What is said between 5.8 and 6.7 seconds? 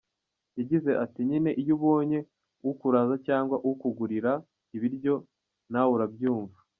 we urabyumva.